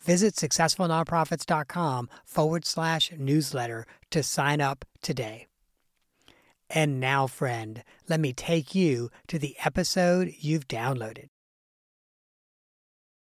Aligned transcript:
Visit 0.00 0.34
successfulnonprofits.com 0.34 2.08
forward 2.24 2.64
slash 2.64 3.12
newsletter 3.18 3.86
to 4.10 4.22
sign 4.22 4.60
up 4.60 4.84
today. 5.02 5.46
And 6.70 7.00
now, 7.00 7.26
friend, 7.26 7.82
let 8.08 8.20
me 8.20 8.32
take 8.32 8.74
you 8.74 9.10
to 9.26 9.38
the 9.38 9.56
episode 9.64 10.34
you've 10.38 10.68
downloaded. 10.68 11.28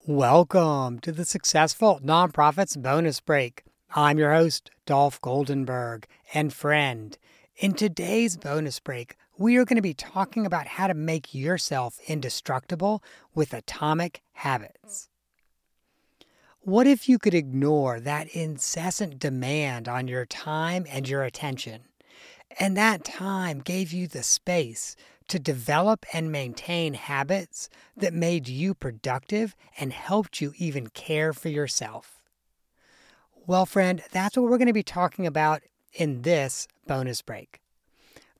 Welcome 0.05 0.99
to 0.99 1.11
the 1.11 1.25
Successful 1.25 1.99
Nonprofits 2.03 2.81
Bonus 2.81 3.19
Break. 3.21 3.63
I'm 3.93 4.17
your 4.17 4.33
host, 4.33 4.71
Dolph 4.85 5.21
Goldenberg, 5.21 6.05
and 6.33 6.51
friend. 6.51 7.17
In 7.57 7.73
today's 7.73 8.35
bonus 8.35 8.79
break, 8.79 9.15
we 9.37 9.57
are 9.57 9.65
going 9.65 9.75
to 9.75 9.81
be 9.81 9.93
talking 9.93 10.45
about 10.45 10.65
how 10.65 10.87
to 10.87 10.93
make 10.93 11.35
yourself 11.35 11.99
indistractable 12.07 13.03
with 13.35 13.53
atomic 13.53 14.23
habits. 14.33 15.10
What 16.63 16.85
if 16.85 17.09
you 17.09 17.17
could 17.17 17.33
ignore 17.33 17.99
that 17.99 18.27
incessant 18.35 19.17
demand 19.17 19.87
on 19.87 20.07
your 20.07 20.27
time 20.27 20.85
and 20.87 21.09
your 21.09 21.23
attention? 21.23 21.85
And 22.59 22.77
that 22.77 23.03
time 23.03 23.61
gave 23.61 23.91
you 23.91 24.07
the 24.07 24.21
space 24.21 24.95
to 25.29 25.39
develop 25.39 26.05
and 26.13 26.31
maintain 26.31 26.93
habits 26.93 27.67
that 27.97 28.13
made 28.13 28.47
you 28.47 28.75
productive 28.75 29.55
and 29.79 29.91
helped 29.91 30.39
you 30.39 30.53
even 30.55 30.89
care 30.89 31.33
for 31.33 31.49
yourself. 31.49 32.21
Well, 33.47 33.65
friend, 33.65 34.03
that's 34.11 34.37
what 34.37 34.43
we're 34.43 34.59
going 34.59 34.67
to 34.67 34.73
be 34.73 34.83
talking 34.83 35.25
about 35.25 35.63
in 35.93 36.21
this 36.21 36.67
bonus 36.85 37.23
break. 37.23 37.60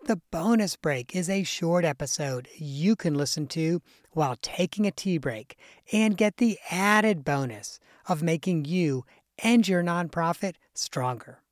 The 0.06 0.20
bonus 0.32 0.76
break 0.78 1.16
is 1.16 1.30
a 1.30 1.44
short 1.44 1.86
episode 1.86 2.48
you 2.56 2.96
can 2.96 3.14
listen 3.14 3.46
to 3.50 3.84
while 4.14 4.36
taking 4.42 4.88
a 4.88 4.92
tea 4.92 5.20
break 5.20 5.56
and 5.94 6.18
get 6.18 6.38
the 6.38 6.58
added 6.72 7.24
bonus 7.24 7.80
of 8.08 8.24
making 8.24 8.66
you 8.66 9.06
and 9.44 9.68
your 9.68 9.84
nonprofit 9.84 10.56
stronger. 10.74 11.44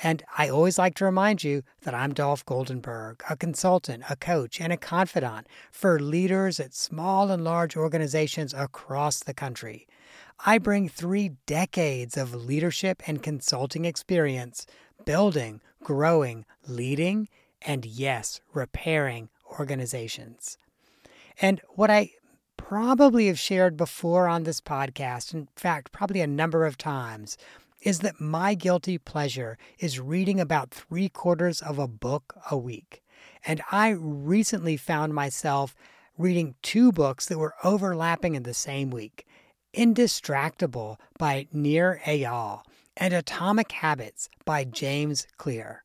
And 0.00 0.22
I 0.38 0.48
always 0.48 0.78
like 0.78 0.94
to 0.96 1.04
remind 1.04 1.42
you 1.42 1.64
that 1.82 1.92
I'm 1.92 2.14
Dolph 2.14 2.46
Goldenberg, 2.46 3.22
a 3.28 3.36
consultant, 3.36 4.04
a 4.08 4.14
coach, 4.14 4.60
and 4.60 4.72
a 4.72 4.76
confidant 4.76 5.48
for 5.72 5.98
leaders 5.98 6.60
at 6.60 6.72
small 6.72 7.32
and 7.32 7.42
large 7.42 7.76
organizations 7.76 8.54
across 8.54 9.18
the 9.18 9.34
country. 9.34 9.88
I 10.44 10.58
bring 10.58 10.88
three 10.88 11.32
decades 11.46 12.16
of 12.16 12.32
leadership 12.32 13.02
and 13.08 13.24
consulting 13.24 13.84
experience 13.84 14.66
building, 15.04 15.60
growing, 15.82 16.44
leading, 16.68 17.28
and 17.66 17.84
yes, 17.84 18.40
repairing 18.54 19.28
organizations. 19.58 20.56
And 21.42 21.60
what 21.70 21.90
I 21.90 22.12
probably 22.56 23.26
have 23.26 23.38
shared 23.38 23.76
before 23.76 24.28
on 24.28 24.44
this 24.44 24.60
podcast, 24.60 25.34
in 25.34 25.48
fact, 25.56 25.92
probably 25.92 26.20
a 26.20 26.26
number 26.26 26.64
of 26.64 26.78
times, 26.78 27.36
is 27.82 27.98
that 27.98 28.20
my 28.20 28.54
guilty 28.54 28.96
pleasure 28.96 29.58
is 29.78 30.00
reading 30.00 30.40
about 30.40 30.70
three 30.70 31.08
quarters 31.08 31.60
of 31.60 31.78
a 31.78 31.88
book 31.88 32.34
a 32.50 32.56
week. 32.56 33.02
And 33.44 33.60
I 33.70 33.90
recently 33.90 34.76
found 34.76 35.14
myself 35.14 35.74
reading 36.16 36.54
two 36.62 36.92
books 36.92 37.26
that 37.26 37.38
were 37.38 37.54
overlapping 37.62 38.34
in 38.34 38.44
the 38.44 38.54
same 38.54 38.90
week 38.90 39.26
Indistractable 39.74 40.96
by 41.18 41.48
Nir 41.52 42.00
Eyal 42.06 42.62
and 42.96 43.12
Atomic 43.12 43.72
Habits 43.72 44.30
by 44.46 44.64
James 44.64 45.26
Clear. 45.36 45.84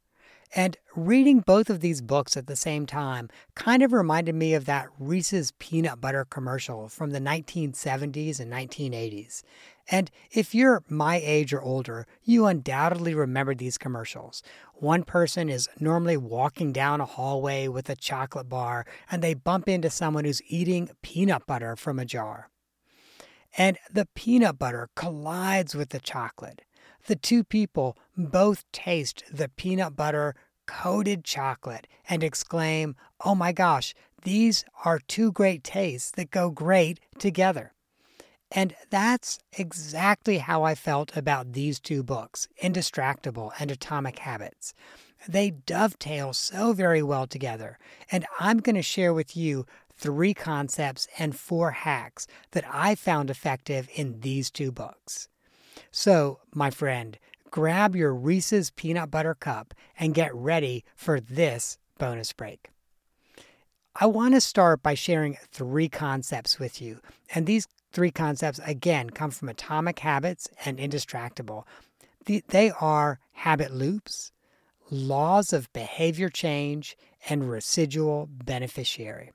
And 0.54 0.78
reading 0.96 1.40
both 1.40 1.70
of 1.70 1.80
these 1.80 2.02
books 2.02 2.36
at 2.36 2.48
the 2.48 2.58
same 2.58 2.86
time 2.86 3.30
kind 3.56 3.82
of 3.82 3.94
reminded 3.94 4.36
me 4.36 4.54
of 4.54 4.66
that 4.66 4.90
Reese's 5.00 5.54
peanut 5.60 6.02
butter 6.02 6.26
commercial 6.26 6.90
from 6.90 7.12
the 7.12 7.22
1970s 7.22 8.40
and 8.40 8.52
1980s. 8.52 9.44
And 9.90 10.12
if 10.30 10.54
you're 10.54 10.84
my 10.90 11.22
age 11.24 11.54
or 11.54 11.62
older, 11.62 12.06
you 12.24 12.46
undoubtedly 12.46 13.16
remember 13.16 13.56
these 13.56 13.78
commercials. 13.78 14.44
One 14.74 15.04
person 15.04 15.50
is 15.50 15.70
normally 15.80 16.18
walking 16.18 16.74
down 16.74 17.00
a 17.00 17.06
hallway 17.06 17.70
with 17.70 17.90
a 17.90 17.96
chocolate 17.96 18.50
bar, 18.50 18.86
and 19.10 19.22
they 19.22 19.34
bump 19.34 19.70
into 19.70 19.90
someone 19.90 20.26
who's 20.26 20.42
eating 20.48 20.90
peanut 21.02 21.46
butter 21.46 21.78
from 21.78 21.98
a 21.98 22.06
jar. 22.06 22.50
And 23.58 23.78
the 23.92 24.08
peanut 24.16 24.60
butter 24.60 24.90
collides 24.96 25.76
with 25.76 25.90
the 25.90 26.00
chocolate 26.00 26.62
the 27.08 27.16
two 27.16 27.44
people 27.44 27.98
both 28.18 28.70
taste 28.72 29.24
the 29.32 29.50
peanut 29.50 29.96
butter 29.96 30.36
coated 30.66 31.24
chocolate 31.24 31.88
and 32.08 32.24
exclaim, 32.24 32.96
Oh 33.24 33.36
my 33.36 33.52
gosh, 33.52 33.94
these 34.24 34.64
are 34.86 35.00
two 35.00 35.32
great 35.32 35.64
tastes 35.64 36.12
that 36.12 36.32
go 36.32 36.50
great 36.50 37.00
together. 37.18 37.74
And 38.52 38.76
that's 38.90 39.40
exactly 39.58 40.40
how 40.40 40.64
I 40.64 40.76
felt 40.76 41.16
about 41.16 41.54
these 41.54 41.80
two 41.80 42.04
books, 42.04 42.48
Indistractable 42.62 43.52
and 43.60 43.72
Atomic 43.72 44.20
Habits. 44.20 44.74
They 45.28 45.52
dovetail 45.52 46.34
so 46.34 46.74
very 46.74 47.02
well 47.02 47.28
together, 47.28 47.78
and 48.12 48.26
I'm 48.40 48.60
going 48.60 48.76
to 48.76 48.82
share 48.82 49.14
with 49.14 49.38
you 49.38 49.66
three 49.96 50.34
concepts 50.34 51.08
and 51.20 51.36
four 51.36 51.72
hacks 51.72 52.28
that 52.52 52.66
I 52.68 52.96
found 52.96 53.30
effective 53.30 53.88
in 53.94 54.22
these 54.22 54.50
two 54.50 54.72
books. 54.72 55.30
So, 55.90 56.40
my 56.54 56.70
friend, 56.70 57.18
grab 57.50 57.96
your 57.96 58.14
Reese's 58.14 58.70
peanut 58.72 59.10
butter 59.10 59.36
cup 59.36 59.74
and 59.98 60.14
get 60.14 60.34
ready 60.36 60.84
for 60.96 61.20
this 61.20 61.78
bonus 61.98 62.34
break. 62.34 62.70
I 63.96 64.06
want 64.06 64.36
to 64.36 64.42
start 64.42 64.82
by 64.82 64.94
sharing 64.94 65.38
three 65.52 65.90
concepts 65.90 66.60
with 66.60 66.82
you. 66.82 67.02
And 67.36 67.46
these 67.46 67.68
three 67.92 68.12
concepts, 68.12 68.60
again, 68.66 69.10
come 69.10 69.32
from 69.32 69.50
Atomic 69.50 70.00
Habits 70.00 70.50
and 70.66 70.78
Indistractable. 70.78 71.64
They 72.26 72.72
are 72.80 73.20
habit 73.34 73.74
loops, 73.74 74.32
laws 74.90 75.52
of 75.52 75.72
behavior 75.74 76.30
change, 76.30 76.96
and 77.28 77.50
residual 77.50 78.30
beneficiary. 78.32 79.32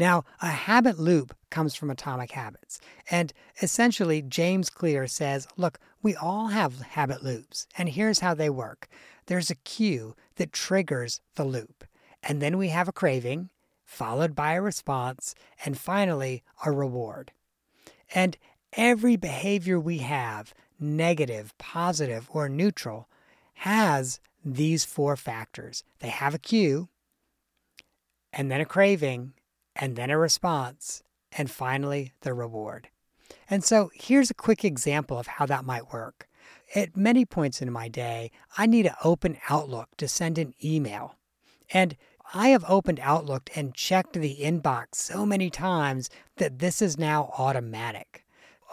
Now, 0.00 0.24
a 0.40 0.46
habit 0.48 0.98
loop 0.98 1.36
comes 1.50 1.74
from 1.74 1.90
atomic 1.90 2.30
habits. 2.30 2.80
And 3.10 3.34
essentially, 3.60 4.22
James 4.22 4.70
Clear 4.70 5.06
says 5.06 5.46
look, 5.58 5.78
we 6.02 6.16
all 6.16 6.46
have 6.46 6.80
habit 6.80 7.22
loops, 7.22 7.66
and 7.76 7.86
here's 7.86 8.20
how 8.20 8.32
they 8.32 8.48
work 8.48 8.88
there's 9.26 9.50
a 9.50 9.56
cue 9.56 10.16
that 10.36 10.54
triggers 10.54 11.20
the 11.34 11.44
loop, 11.44 11.84
and 12.22 12.40
then 12.40 12.56
we 12.56 12.68
have 12.68 12.88
a 12.88 12.92
craving, 12.92 13.50
followed 13.84 14.34
by 14.34 14.54
a 14.54 14.62
response, 14.62 15.34
and 15.66 15.76
finally, 15.76 16.42
a 16.64 16.72
reward. 16.72 17.32
And 18.14 18.38
every 18.72 19.16
behavior 19.16 19.78
we 19.78 19.98
have, 19.98 20.54
negative, 20.80 21.52
positive, 21.58 22.26
or 22.32 22.48
neutral, 22.48 23.06
has 23.52 24.18
these 24.42 24.82
four 24.82 25.14
factors. 25.14 25.84
They 25.98 26.08
have 26.08 26.34
a 26.34 26.38
cue, 26.38 26.88
and 28.32 28.50
then 28.50 28.62
a 28.62 28.64
craving, 28.64 29.34
and 29.80 29.96
then 29.96 30.10
a 30.10 30.18
response, 30.18 31.02
and 31.32 31.50
finally 31.50 32.12
the 32.20 32.34
reward. 32.34 32.88
And 33.48 33.64
so 33.64 33.90
here's 33.94 34.30
a 34.30 34.34
quick 34.34 34.64
example 34.64 35.18
of 35.18 35.26
how 35.26 35.46
that 35.46 35.64
might 35.64 35.92
work. 35.92 36.28
At 36.74 36.96
many 36.96 37.24
points 37.24 37.62
in 37.62 37.72
my 37.72 37.88
day, 37.88 38.30
I 38.58 38.66
need 38.66 38.84
to 38.84 38.96
open 39.02 39.38
Outlook 39.48 39.88
to 39.96 40.06
send 40.06 40.38
an 40.38 40.54
email. 40.62 41.16
And 41.72 41.96
I 42.32 42.48
have 42.50 42.64
opened 42.68 43.00
Outlook 43.02 43.50
and 43.56 43.74
checked 43.74 44.12
the 44.12 44.36
inbox 44.36 44.96
so 44.96 45.26
many 45.26 45.50
times 45.50 46.10
that 46.36 46.58
this 46.58 46.80
is 46.80 46.98
now 46.98 47.32
automatic. 47.38 48.24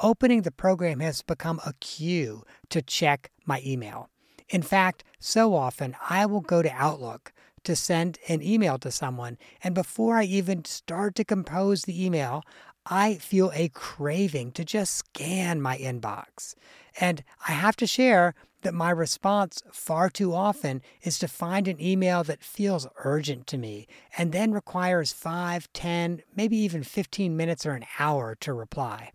Opening 0.03 0.43
the 0.43 0.51
program 0.51 0.99
has 0.99 1.23
become 1.23 1.59
a 1.65 1.73
cue 1.79 2.43
to 2.69 2.83
check 2.83 3.31
my 3.45 3.63
email. 3.65 4.09
In 4.49 4.61
fact, 4.61 5.03
so 5.19 5.55
often 5.55 5.95
I 6.07 6.25
will 6.27 6.41
go 6.41 6.61
to 6.61 6.71
Outlook 6.71 7.33
to 7.67 7.75
send 7.75 8.17
an 8.29 8.41
email 8.41 8.77
to 8.77 8.89
someone, 8.89 9.37
and 9.61 9.75
before 9.75 10.15
I 10.15 10.23
even 10.23 10.63
start 10.63 11.15
to 11.15 11.25
compose 11.25 11.81
the 11.81 12.05
email, 12.05 12.43
I 12.85 13.15
feel 13.15 13.51
a 13.53 13.67
craving 13.67 14.53
to 14.53 14.63
just 14.63 14.93
scan 14.93 15.61
my 15.61 15.77
inbox. 15.77 16.55
And 17.01 17.25
I 17.45 17.51
have 17.51 17.75
to 17.75 17.85
share 17.85 18.35
that 18.61 18.73
my 18.73 18.89
response 18.89 19.61
far 19.73 20.09
too 20.09 20.33
often 20.33 20.81
is 21.01 21.19
to 21.19 21.27
find 21.27 21.67
an 21.67 21.81
email 21.81 22.23
that 22.23 22.41
feels 22.41 22.87
urgent 23.03 23.47
to 23.47 23.57
me 23.57 23.85
and 24.17 24.31
then 24.31 24.53
requires 24.53 25.11
5, 25.11 25.67
10, 25.73 26.21
maybe 26.37 26.55
even 26.55 26.83
15 26.83 27.35
minutes 27.35 27.65
or 27.65 27.73
an 27.73 27.85
hour 27.99 28.33
to 28.39 28.53
reply. 28.53 29.11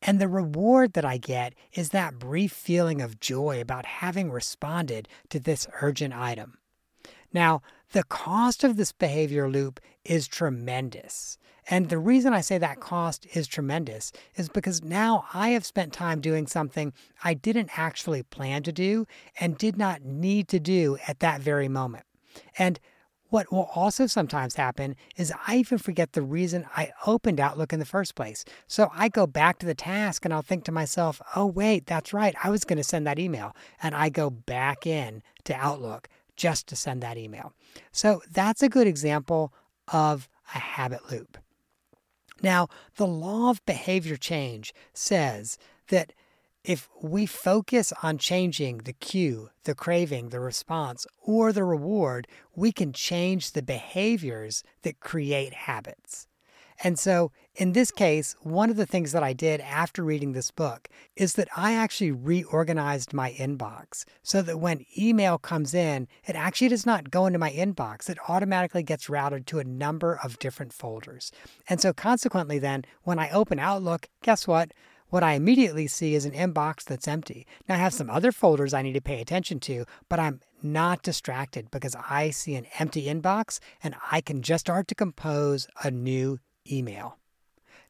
And 0.00 0.18
the 0.18 0.28
reward 0.28 0.94
that 0.94 1.04
I 1.04 1.18
get 1.18 1.52
is 1.74 1.90
that 1.90 2.18
brief 2.18 2.52
feeling 2.52 3.02
of 3.02 3.20
joy 3.20 3.60
about 3.60 3.84
having 3.84 4.30
responded 4.30 5.06
to 5.28 5.38
this 5.38 5.68
urgent 5.82 6.14
item. 6.14 6.56
Now, 7.34 7.60
the 7.92 8.04
cost 8.04 8.64
of 8.64 8.76
this 8.76 8.92
behavior 8.92 9.50
loop 9.50 9.80
is 10.04 10.26
tremendous. 10.26 11.36
And 11.68 11.88
the 11.88 11.98
reason 11.98 12.32
I 12.32 12.40
say 12.40 12.58
that 12.58 12.80
cost 12.80 13.26
is 13.34 13.46
tremendous 13.46 14.12
is 14.36 14.48
because 14.48 14.82
now 14.82 15.24
I 15.34 15.50
have 15.50 15.64
spent 15.64 15.92
time 15.92 16.20
doing 16.20 16.46
something 16.46 16.92
I 17.22 17.34
didn't 17.34 17.78
actually 17.78 18.22
plan 18.22 18.62
to 18.64 18.72
do 18.72 19.06
and 19.40 19.58
did 19.58 19.76
not 19.76 20.02
need 20.02 20.48
to 20.48 20.60
do 20.60 20.98
at 21.08 21.20
that 21.20 21.40
very 21.40 21.68
moment. 21.68 22.04
And 22.58 22.78
what 23.30 23.50
will 23.50 23.70
also 23.74 24.06
sometimes 24.06 24.54
happen 24.54 24.94
is 25.16 25.32
I 25.48 25.56
even 25.56 25.78
forget 25.78 26.12
the 26.12 26.22
reason 26.22 26.66
I 26.76 26.92
opened 27.06 27.40
Outlook 27.40 27.72
in 27.72 27.80
the 27.80 27.86
first 27.86 28.14
place. 28.14 28.44
So 28.68 28.90
I 28.94 29.08
go 29.08 29.26
back 29.26 29.58
to 29.58 29.66
the 29.66 29.74
task 29.74 30.24
and 30.24 30.32
I'll 30.32 30.42
think 30.42 30.64
to 30.64 30.72
myself, 30.72 31.20
oh, 31.34 31.46
wait, 31.46 31.86
that's 31.86 32.12
right. 32.12 32.36
I 32.44 32.50
was 32.50 32.64
going 32.64 32.76
to 32.76 32.84
send 32.84 33.06
that 33.06 33.18
email. 33.18 33.56
And 33.82 33.94
I 33.94 34.08
go 34.08 34.30
back 34.30 34.86
in 34.86 35.22
to 35.44 35.54
Outlook 35.54 36.08
just 36.36 36.66
to 36.68 36.76
send 36.76 37.02
that 37.02 37.18
email. 37.18 37.52
So 37.92 38.22
that's 38.30 38.62
a 38.62 38.68
good 38.68 38.86
example 38.86 39.52
of 39.88 40.28
a 40.54 40.58
habit 40.58 41.10
loop. 41.10 41.38
Now, 42.42 42.68
the 42.96 43.06
law 43.06 43.50
of 43.50 43.64
behavior 43.64 44.16
change 44.16 44.74
says 44.92 45.56
that 45.88 46.12
if 46.64 46.88
we 47.02 47.26
focus 47.26 47.92
on 48.02 48.18
changing 48.18 48.78
the 48.78 48.94
cue, 48.94 49.50
the 49.64 49.74
craving, 49.74 50.30
the 50.30 50.40
response, 50.40 51.06
or 51.22 51.52
the 51.52 51.64
reward, 51.64 52.26
we 52.56 52.72
can 52.72 52.92
change 52.92 53.52
the 53.52 53.62
behaviors 53.62 54.62
that 54.82 55.00
create 55.00 55.52
habits. 55.52 56.26
And 56.82 56.98
so, 56.98 57.30
in 57.54 57.72
this 57.72 57.90
case, 57.90 58.34
one 58.42 58.68
of 58.68 58.76
the 58.76 58.86
things 58.86 59.12
that 59.12 59.22
I 59.22 59.32
did 59.32 59.60
after 59.60 60.02
reading 60.02 60.32
this 60.32 60.50
book 60.50 60.88
is 61.14 61.34
that 61.34 61.48
I 61.56 61.74
actually 61.74 62.10
reorganized 62.10 63.12
my 63.12 63.32
inbox 63.32 64.04
so 64.22 64.42
that 64.42 64.58
when 64.58 64.84
email 64.98 65.38
comes 65.38 65.72
in, 65.72 66.08
it 66.26 66.34
actually 66.34 66.68
does 66.68 66.84
not 66.84 67.10
go 67.10 67.26
into 67.26 67.38
my 67.38 67.52
inbox. 67.52 68.10
It 68.10 68.18
automatically 68.28 68.82
gets 68.82 69.08
routed 69.08 69.46
to 69.48 69.60
a 69.60 69.64
number 69.64 70.18
of 70.24 70.38
different 70.40 70.72
folders. 70.72 71.30
And 71.68 71.80
so, 71.80 71.92
consequently, 71.92 72.58
then, 72.58 72.84
when 73.02 73.18
I 73.18 73.30
open 73.30 73.58
Outlook, 73.58 74.08
guess 74.22 74.48
what? 74.48 74.72
What 75.10 75.22
I 75.22 75.34
immediately 75.34 75.86
see 75.86 76.16
is 76.16 76.24
an 76.24 76.32
inbox 76.32 76.82
that's 76.82 77.06
empty. 77.06 77.46
Now, 77.68 77.76
I 77.76 77.78
have 77.78 77.94
some 77.94 78.10
other 78.10 78.32
folders 78.32 78.74
I 78.74 78.82
need 78.82 78.94
to 78.94 79.00
pay 79.00 79.20
attention 79.20 79.60
to, 79.60 79.84
but 80.08 80.18
I'm 80.18 80.40
not 80.60 81.04
distracted 81.04 81.70
because 81.70 81.94
I 82.08 82.30
see 82.30 82.56
an 82.56 82.66
empty 82.80 83.04
inbox 83.04 83.60
and 83.80 83.94
I 84.10 84.20
can 84.20 84.42
just 84.42 84.64
start 84.64 84.88
to 84.88 84.94
compose 84.96 85.68
a 85.84 85.90
new 85.90 86.40
email. 86.70 87.18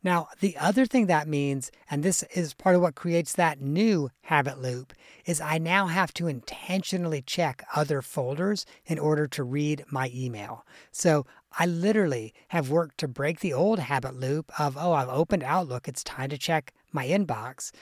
Now, 0.03 0.29
the 0.41 0.55
other 0.59 0.85
thing 0.85 1.07
that 1.07 1.27
means, 1.27 1.73
and 1.91 2.03
this 2.03 2.23
is 2.35 2.53
part 2.53 2.77
of 2.77 2.83
what 2.83 2.95
creates 2.95 3.33
that 3.33 3.63
new 3.63 4.11
habit 4.25 4.61
loop, 4.61 4.93
is 5.25 5.41
I 5.41 5.57
now 5.57 5.87
have 5.87 6.13
to 6.15 6.27
intentionally 6.27 7.23
check 7.23 7.65
other 7.75 8.03
folders 8.03 8.67
in 8.85 8.99
order 8.99 9.27
to 9.29 9.43
read 9.43 9.85
my 9.91 10.11
email. 10.15 10.67
So 10.93 11.25
I 11.59 11.65
literally 11.65 12.35
have 12.49 12.69
worked 12.69 12.99
to 12.99 13.09
break 13.09 13.41
the 13.41 13.55
old 13.55 13.79
habit 13.79 14.15
loop 14.15 14.53
of, 14.61 14.77
oh, 14.77 14.93
I've 14.93 15.09
opened 15.09 15.43
Outlook, 15.43 15.89
it's 15.89 16.05
time 16.05 16.29
to 16.29 16.39
check 16.39 16.75
my 16.93 17.07
inbox, 17.07 17.73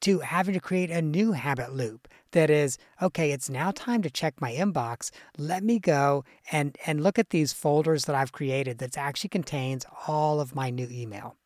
to 0.00 0.20
having 0.20 0.54
to 0.54 0.60
create 0.60 0.90
a 0.90 1.02
new 1.02 1.32
habit 1.32 1.74
loop 1.74 2.08
that 2.32 2.50
is 2.50 2.78
okay 3.00 3.32
it's 3.32 3.50
now 3.50 3.70
time 3.70 4.02
to 4.02 4.10
check 4.10 4.40
my 4.40 4.52
inbox. 4.52 5.10
Let 5.36 5.62
me 5.62 5.78
go 5.78 6.24
and 6.52 6.76
and 6.86 7.02
look 7.02 7.18
at 7.18 7.30
these 7.30 7.52
folders 7.52 8.04
that 8.04 8.16
i've 8.16 8.32
created 8.32 8.78
that 8.78 8.98
actually 8.98 9.30
contains 9.30 9.86
all 10.06 10.40
of 10.40 10.54
my 10.54 10.70
new 10.70 10.88
email. 10.90 11.36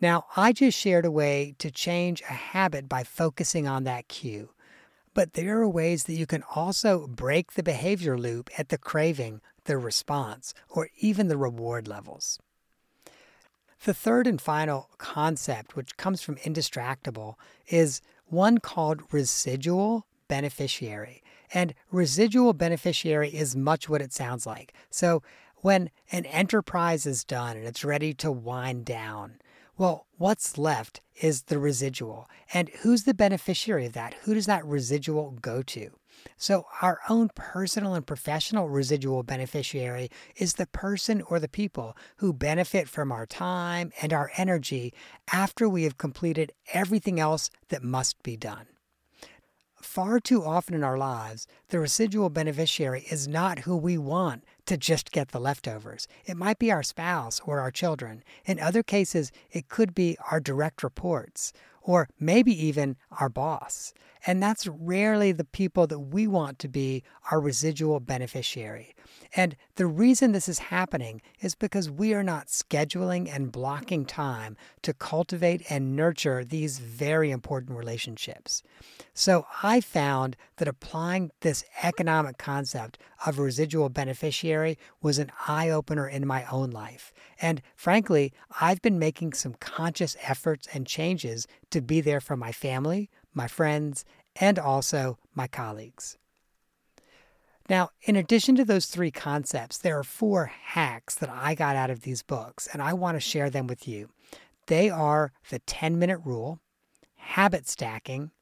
Now 0.00 0.26
i 0.36 0.52
just 0.52 0.78
shared 0.78 1.04
a 1.04 1.10
way 1.10 1.54
to 1.58 1.70
change 1.70 2.22
a 2.22 2.34
habit 2.34 2.88
by 2.88 3.04
focusing 3.04 3.66
on 3.66 3.84
that 3.84 4.08
cue 4.08 4.50
but 5.12 5.32
there 5.32 5.60
are 5.60 5.68
ways 5.68 6.04
that 6.04 6.14
you 6.14 6.26
can 6.26 6.44
also 6.54 7.06
break 7.06 7.52
the 7.52 7.62
behavior 7.62 8.16
loop 8.16 8.48
at 8.58 8.68
the 8.68 8.78
craving 8.78 9.40
the 9.64 9.76
response 9.76 10.54
or 10.68 10.88
even 10.98 11.28
the 11.28 11.36
reward 11.36 11.88
levels 11.88 12.38
the 13.84 13.94
third 13.94 14.26
and 14.26 14.40
final 14.40 14.90
concept, 14.98 15.76
which 15.76 15.96
comes 15.96 16.22
from 16.22 16.36
Indistractable, 16.36 17.34
is 17.68 18.00
one 18.26 18.58
called 18.58 19.02
residual 19.12 20.06
beneficiary. 20.28 21.22
And 21.52 21.74
residual 21.90 22.52
beneficiary 22.52 23.30
is 23.30 23.56
much 23.56 23.88
what 23.88 24.02
it 24.02 24.12
sounds 24.12 24.46
like. 24.46 24.72
So 24.90 25.22
when 25.56 25.90
an 26.12 26.24
enterprise 26.26 27.06
is 27.06 27.24
done 27.24 27.56
and 27.56 27.66
it's 27.66 27.84
ready 27.84 28.14
to 28.14 28.30
wind 28.30 28.84
down, 28.84 29.40
well, 29.76 30.06
what's 30.18 30.58
left 30.58 31.00
is 31.20 31.44
the 31.44 31.58
residual. 31.58 32.28
And 32.52 32.68
who's 32.80 33.04
the 33.04 33.14
beneficiary 33.14 33.86
of 33.86 33.94
that? 33.94 34.14
Who 34.22 34.34
does 34.34 34.46
that 34.46 34.64
residual 34.64 35.38
go 35.40 35.62
to? 35.62 35.90
So, 36.36 36.66
our 36.82 37.00
own 37.08 37.30
personal 37.34 37.94
and 37.94 38.06
professional 38.06 38.68
residual 38.68 39.22
beneficiary 39.22 40.10
is 40.36 40.54
the 40.54 40.66
person 40.66 41.22
or 41.22 41.38
the 41.38 41.48
people 41.48 41.96
who 42.16 42.32
benefit 42.32 42.88
from 42.88 43.12
our 43.12 43.26
time 43.26 43.92
and 44.00 44.12
our 44.12 44.30
energy 44.36 44.92
after 45.32 45.68
we 45.68 45.84
have 45.84 45.98
completed 45.98 46.52
everything 46.72 47.20
else 47.20 47.50
that 47.68 47.82
must 47.82 48.22
be 48.22 48.36
done. 48.36 48.66
Far 49.80 50.20
too 50.20 50.44
often 50.44 50.74
in 50.74 50.84
our 50.84 50.98
lives, 50.98 51.46
the 51.70 51.80
residual 51.80 52.28
beneficiary 52.28 53.06
is 53.10 53.26
not 53.26 53.60
who 53.60 53.76
we 53.76 53.96
want 53.96 54.44
to 54.66 54.76
just 54.76 55.10
get 55.10 55.28
the 55.28 55.40
leftovers. 55.40 56.06
It 56.26 56.36
might 56.36 56.58
be 56.58 56.70
our 56.70 56.82
spouse 56.82 57.40
or 57.46 57.60
our 57.60 57.70
children. 57.70 58.22
In 58.44 58.60
other 58.60 58.82
cases, 58.82 59.32
it 59.50 59.68
could 59.68 59.94
be 59.94 60.18
our 60.30 60.38
direct 60.38 60.82
reports 60.82 61.52
or 61.82 62.08
maybe 62.18 62.52
even 62.66 62.96
our 63.20 63.28
boss. 63.28 63.92
And 64.26 64.42
that's 64.42 64.66
rarely 64.66 65.32
the 65.32 65.44
people 65.44 65.86
that 65.86 65.98
we 65.98 66.26
want 66.26 66.58
to 66.60 66.68
be 66.68 67.02
our 67.30 67.40
residual 67.40 68.00
beneficiary. 68.00 68.94
And 69.34 69.56
the 69.76 69.86
reason 69.86 70.32
this 70.32 70.48
is 70.48 70.58
happening 70.58 71.22
is 71.40 71.54
because 71.54 71.90
we 71.90 72.12
are 72.14 72.22
not 72.22 72.48
scheduling 72.48 73.34
and 73.34 73.52
blocking 73.52 74.04
time 74.04 74.56
to 74.82 74.92
cultivate 74.92 75.62
and 75.70 75.96
nurture 75.96 76.44
these 76.44 76.78
very 76.78 77.30
important 77.30 77.78
relationships. 77.78 78.62
So 79.14 79.46
I 79.62 79.80
found 79.80 80.36
that 80.56 80.68
applying 80.68 81.30
this 81.40 81.64
economic 81.82 82.38
concept 82.38 82.98
of 83.24 83.38
residual 83.38 83.88
beneficiary 83.88 84.78
was 85.00 85.18
an 85.18 85.30
eye 85.46 85.70
opener 85.70 86.08
in 86.08 86.26
my 86.26 86.44
own 86.46 86.70
life. 86.70 87.12
And 87.40 87.62
frankly, 87.76 88.32
I've 88.60 88.82
been 88.82 88.98
making 88.98 89.34
some 89.34 89.54
conscious 89.54 90.16
efforts 90.22 90.68
and 90.72 90.86
changes 90.86 91.46
to 91.70 91.80
be 91.80 92.00
there 92.00 92.20
for 92.20 92.36
my 92.36 92.52
family, 92.52 93.10
my 93.34 93.48
friends, 93.48 94.04
and 94.36 94.58
also 94.58 95.18
my 95.34 95.46
colleagues. 95.46 96.16
Now, 97.68 97.90
in 98.02 98.16
addition 98.16 98.56
to 98.56 98.64
those 98.64 98.86
three 98.86 99.12
concepts, 99.12 99.78
there 99.78 99.96
are 99.98 100.02
four 100.02 100.46
hacks 100.46 101.14
that 101.14 101.30
I 101.30 101.54
got 101.54 101.76
out 101.76 101.90
of 101.90 102.00
these 102.00 102.22
books, 102.22 102.68
and 102.72 102.82
I 102.82 102.92
want 102.94 103.16
to 103.16 103.20
share 103.20 103.48
them 103.48 103.68
with 103.68 103.86
you. 103.86 104.08
They 104.66 104.90
are 104.90 105.32
the 105.50 105.60
10 105.60 105.98
minute 105.98 106.18
rule, 106.24 106.60
habit 107.14 107.68
stacking, 107.68 108.32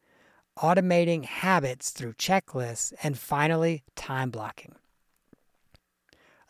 automating 0.59 1.25
habits 1.25 1.91
through 1.91 2.15
checklists, 2.15 2.93
and 3.03 3.19
finally, 3.19 3.85
time 3.95 4.31
blocking. 4.31 4.75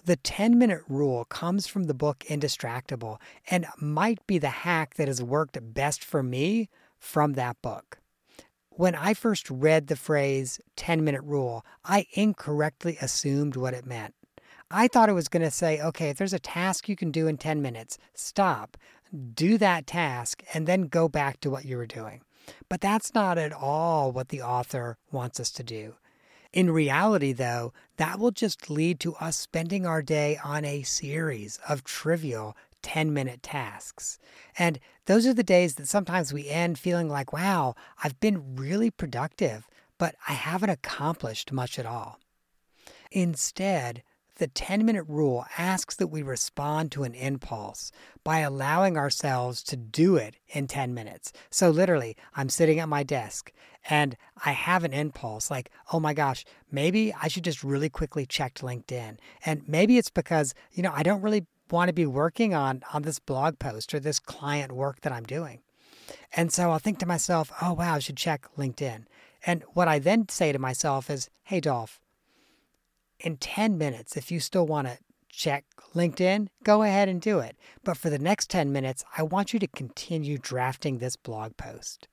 The 0.09 0.17
10 0.17 0.59
minute 0.59 0.81
rule 0.89 1.27
comes 1.27 1.67
from 1.67 1.85
the 1.85 1.93
book 1.93 2.21
Indistractable 2.31 3.19
and 3.51 3.67
might 3.79 4.27
be 4.27 4.39
the 4.39 4.49
hack 4.49 4.95
that 4.95 5.07
has 5.07 5.23
worked 5.23 5.59
best 5.75 6.03
for 6.03 6.23
me 6.23 6.71
from 6.99 7.35
that 7.35 7.61
book. 7.61 7.99
When 8.71 8.95
I 8.95 9.13
first 9.13 9.51
read 9.51 9.89
the 9.89 9.97
phrase 9.97 10.61
10 10.77 11.05
minute 11.05 11.21
rule, 11.21 11.63
I 11.85 12.07
incorrectly 12.15 12.97
assumed 13.03 13.55
what 13.55 13.75
it 13.75 13.85
meant. 13.85 14.15
I 14.71 14.89
thought 14.89 15.11
it 15.11 15.13
was 15.13 15.29
going 15.29 15.43
to 15.43 15.51
say, 15.51 15.79
okay, 15.79 16.09
if 16.09 16.17
there's 16.17 16.33
a 16.33 16.39
task 16.39 16.89
you 16.89 16.97
can 16.97 17.11
do 17.11 17.27
in 17.27 17.37
10 17.37 17.61
minutes, 17.61 17.99
stop, 18.15 18.79
do 19.35 19.59
that 19.59 19.87
task, 19.87 20.43
and 20.55 20.67
then 20.67 20.85
go 20.85 21.11
back 21.11 21.39
to 21.41 21.51
what 21.51 21.67
you 21.67 21.77
were 21.77 21.85
doing. 21.85 22.23
But 22.71 22.81
that's 22.81 23.13
not 23.13 23.37
at 23.37 23.53
all 23.53 24.11
what 24.11 24.31
the 24.31 24.41
author 24.41 24.97
wants 25.13 25.39
us 25.39 25.51
to 25.51 25.63
do. 25.63 25.97
In 26.53 26.71
reality, 26.71 27.33
though, 27.33 27.73
that 27.99 28.19
will 28.19 28.31
just 28.31 28.71
lead 28.71 29.01
to 29.01 29.15
us 29.17 29.37
spending 29.37 29.85
our 29.85 30.01
day 30.03 30.39
on 30.43 30.65
a 30.65 30.83
series 30.83 31.59
of 31.69 31.85
trivial 31.85 32.57
10 32.83 33.13
minute 33.13 33.43
tasks. 33.43 34.19
And 34.59 34.79
those 35.07 35.27
are 35.27 35.35
the 35.35 35.43
days 35.43 35.75
that 35.75 35.89
sometimes 35.89 36.33
we 36.33 36.49
end 36.49 36.79
feeling 36.79 37.09
like, 37.09 37.33
wow, 37.33 37.75
I've 38.03 38.19
been 38.21 38.57
really 38.57 38.91
productive, 38.91 39.69
but 39.99 40.15
I 40.29 40.33
haven't 40.33 40.71
accomplished 40.71 41.53
much 41.53 41.79
at 41.79 41.87
all. 41.87 42.19
Instead, 43.11 44.03
the 44.37 44.47
10 44.47 44.87
minute 44.87 45.05
rule 45.09 45.45
asks 45.59 45.97
that 45.97 46.07
we 46.07 46.23
respond 46.23 46.93
to 46.93 47.03
an 47.03 47.15
impulse 47.15 47.91
by 48.23 48.39
allowing 48.39 48.97
ourselves 48.97 49.63
to 49.65 49.77
do 49.77 50.17
it 50.17 50.37
in 50.49 50.67
10 50.69 50.95
minutes. 50.95 51.33
So, 51.51 51.71
literally, 51.71 52.17
I'm 52.35 52.49
sitting 52.49 52.79
at 52.79 52.89
my 52.89 53.03
desk 53.03 53.53
and 53.89 54.17
I 54.45 54.53
have 54.53 54.85
an 54.85 54.93
impulse 54.93 55.51
like, 55.51 55.71
oh 55.93 55.99
my 55.99 56.13
gosh, 56.13 56.45
maybe 56.71 57.13
I 57.21 57.29
should 57.29 57.45
just 57.45 57.65
really 57.65 57.89
quickly 57.89 58.27
check 58.27 58.55
LinkedIn. 58.57 59.17
And 59.45 59.67
maybe 59.67 59.97
it's 59.97 60.11
because, 60.11 60.55
you 60.73 60.83
know, 60.83 60.93
I 60.95 61.03
don't 61.03 61.23
really 61.23 61.47
want 61.71 61.89
to 61.89 61.95
be 61.95 62.07
working 62.07 62.55
on, 62.55 62.83
on 62.93 63.03
this 63.03 63.19
blog 63.19 63.59
post 63.59 63.95
or 63.95 64.01
this 64.01 64.19
client 64.19 64.73
work 64.73 65.01
that 65.01 65.13
I'm 65.13 65.25
doing. 65.25 65.61
And 66.35 66.53
so 66.53 66.71
I'll 66.71 66.79
think 66.79 66.99
to 66.99 67.07
myself, 67.07 67.51
oh 67.63 67.73
wow, 67.73 67.95
I 67.95 67.99
should 67.99 68.17
check 68.17 68.47
LinkedIn. 68.57 69.05
And 69.47 69.63
what 69.73 69.89
I 69.89 69.99
then 69.99 70.29
say 70.29 70.53
to 70.53 70.59
myself 70.59 71.09
is, 71.09 71.31
hey, 71.45 71.61
Dolph, 71.61 72.01
in 73.21 73.37
10 73.37 73.79
minutes, 73.79 74.17
if 74.17 74.31
you 74.31 74.41
still 74.41 74.67
want 74.67 74.87
to 74.87 74.99
check 75.31 75.65
LinkedIn, 75.95 76.49
go 76.65 76.83
ahead 76.83 77.09
and 77.09 77.21
do 77.21 77.39
it. 77.39 77.57
But 77.85 77.97
for 77.97 78.11
the 78.11 78.19
next 78.19 78.51
10 78.51 78.73
minutes, 78.73 79.05
I 79.17 79.23
want 79.23 79.53
you 79.53 79.59
to 79.61 79.67
continue 79.67 80.39
drafting 80.39 80.99
this 80.99 81.17
blog 81.17 81.57
post. 81.57 82.09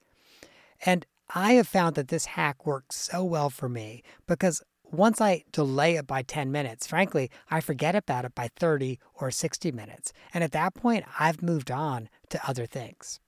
And 0.85 1.05
I 1.33 1.53
have 1.53 1.67
found 1.67 1.95
that 1.95 2.09
this 2.09 2.25
hack 2.25 2.65
works 2.65 2.95
so 2.95 3.23
well 3.23 3.49
for 3.49 3.67
me 3.67 4.03
because 4.27 4.61
once 4.83 5.19
I 5.19 5.43
delay 5.51 5.95
it 5.95 6.07
by 6.07 6.21
10 6.21 6.51
minutes, 6.51 6.87
frankly, 6.87 7.29
I 7.49 7.61
forget 7.61 7.95
about 7.95 8.25
it 8.25 8.35
by 8.35 8.49
30 8.55 8.99
or 9.15 9.31
60 9.31 9.71
minutes. 9.71 10.13
And 10.33 10.43
at 10.43 10.51
that 10.51 10.75
point, 10.75 11.05
I've 11.19 11.41
moved 11.41 11.71
on 11.71 12.09
to 12.29 12.47
other 12.47 12.65
things. 12.65 13.19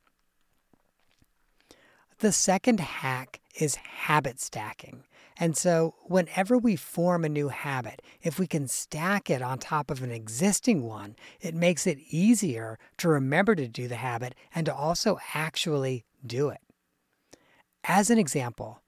The 2.19 2.31
second 2.31 2.79
hack 2.79 3.41
is 3.59 3.75
habit 3.75 4.39
stacking. 4.39 5.03
And 5.39 5.55
so, 5.55 5.93
whenever 6.05 6.57
we 6.57 6.75
form 6.75 7.23
a 7.23 7.29
new 7.29 7.49
habit, 7.49 8.01
if 8.23 8.39
we 8.39 8.47
can 8.47 8.67
stack 8.67 9.29
it 9.29 9.43
on 9.43 9.59
top 9.59 9.91
of 9.91 10.01
an 10.01 10.09
existing 10.09 10.81
one, 10.83 11.15
it 11.39 11.53
makes 11.53 11.85
it 11.85 11.99
easier 12.09 12.79
to 12.97 13.07
remember 13.07 13.53
to 13.53 13.67
do 13.67 13.87
the 13.87 13.97
habit 13.97 14.33
and 14.55 14.65
to 14.65 14.73
also 14.73 15.19
actually 15.35 16.05
do 16.25 16.49
it. 16.49 16.59
As 17.83 18.09
an 18.09 18.17
example, 18.17 18.81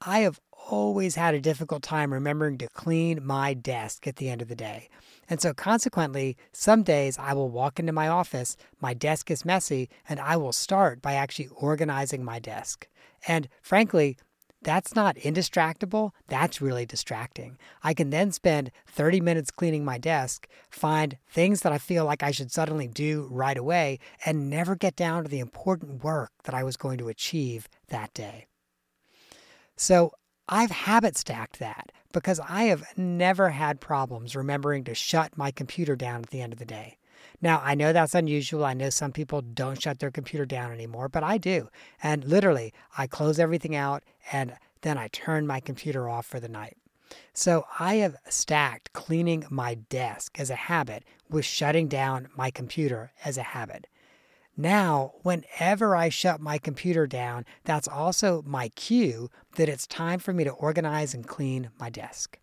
I 0.00 0.20
have 0.20 0.40
always 0.70 1.16
had 1.16 1.34
a 1.34 1.40
difficult 1.40 1.82
time 1.82 2.12
remembering 2.12 2.58
to 2.58 2.68
clean 2.68 3.24
my 3.24 3.54
desk 3.54 4.06
at 4.06 4.16
the 4.16 4.28
end 4.28 4.42
of 4.42 4.48
the 4.48 4.54
day. 4.54 4.88
And 5.28 5.40
so, 5.40 5.54
consequently, 5.54 6.36
some 6.52 6.82
days 6.82 7.18
I 7.18 7.32
will 7.34 7.50
walk 7.50 7.78
into 7.78 7.92
my 7.92 8.08
office, 8.08 8.56
my 8.80 8.94
desk 8.94 9.30
is 9.30 9.44
messy, 9.44 9.88
and 10.08 10.20
I 10.20 10.36
will 10.36 10.52
start 10.52 11.00
by 11.00 11.14
actually 11.14 11.48
organizing 11.48 12.24
my 12.24 12.38
desk. 12.38 12.88
And 13.26 13.48
frankly, 13.62 14.16
that's 14.62 14.94
not 14.94 15.16
indistractable, 15.16 16.12
that's 16.28 16.60
really 16.60 16.86
distracting. 16.86 17.58
I 17.82 17.94
can 17.94 18.10
then 18.10 18.32
spend 18.32 18.70
30 18.86 19.20
minutes 19.20 19.50
cleaning 19.50 19.84
my 19.84 19.98
desk, 19.98 20.48
find 20.70 21.18
things 21.28 21.62
that 21.62 21.72
I 21.72 21.78
feel 21.78 22.04
like 22.04 22.22
I 22.22 22.30
should 22.30 22.52
suddenly 22.52 22.86
do 22.86 23.28
right 23.30 23.56
away, 23.56 23.98
and 24.24 24.48
never 24.48 24.76
get 24.76 24.96
down 24.96 25.24
to 25.24 25.28
the 25.28 25.40
important 25.40 26.04
work 26.04 26.30
that 26.44 26.54
I 26.54 26.64
was 26.64 26.76
going 26.76 26.98
to 26.98 27.08
achieve 27.08 27.68
that 27.88 28.14
day. 28.14 28.46
So 29.76 30.12
I've 30.48 30.70
habit 30.70 31.16
stacked 31.16 31.58
that 31.58 31.90
because 32.12 32.40
I 32.48 32.64
have 32.64 32.84
never 32.96 33.50
had 33.50 33.80
problems 33.80 34.36
remembering 34.36 34.84
to 34.84 34.94
shut 34.94 35.36
my 35.36 35.50
computer 35.50 35.96
down 35.96 36.20
at 36.22 36.30
the 36.30 36.40
end 36.40 36.52
of 36.52 36.58
the 36.58 36.64
day. 36.64 36.98
Now, 37.40 37.60
I 37.64 37.74
know 37.74 37.92
that's 37.92 38.14
unusual. 38.14 38.64
I 38.64 38.74
know 38.74 38.90
some 38.90 39.12
people 39.12 39.42
don't 39.42 39.80
shut 39.80 39.98
their 39.98 40.10
computer 40.10 40.46
down 40.46 40.72
anymore, 40.72 41.08
but 41.08 41.22
I 41.22 41.38
do. 41.38 41.68
And 42.02 42.24
literally, 42.24 42.72
I 42.96 43.06
close 43.06 43.38
everything 43.38 43.74
out 43.74 44.02
and 44.30 44.56
then 44.82 44.98
I 44.98 45.08
turn 45.08 45.46
my 45.46 45.60
computer 45.60 46.08
off 46.08 46.26
for 46.26 46.40
the 46.40 46.48
night. 46.48 46.76
So 47.34 47.66
I 47.78 47.96
have 47.96 48.16
stacked 48.28 48.92
cleaning 48.92 49.44
my 49.50 49.74
desk 49.74 50.38
as 50.38 50.50
a 50.50 50.54
habit 50.54 51.04
with 51.28 51.44
shutting 51.44 51.88
down 51.88 52.28
my 52.36 52.50
computer 52.50 53.12
as 53.24 53.36
a 53.36 53.42
habit. 53.42 53.86
Now, 54.56 55.14
whenever 55.22 55.96
I 55.96 56.10
shut 56.10 56.40
my 56.40 56.58
computer 56.58 57.06
down, 57.06 57.46
that's 57.64 57.88
also 57.88 58.42
my 58.46 58.68
cue 58.68 59.30
that 59.56 59.68
it's 59.68 59.86
time 59.86 60.18
for 60.18 60.32
me 60.32 60.44
to 60.44 60.50
organize 60.50 61.14
and 61.14 61.26
clean 61.26 61.70
my 61.78 61.88
desk. 61.88 62.38